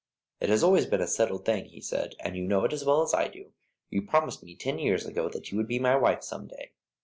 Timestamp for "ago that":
5.05-5.51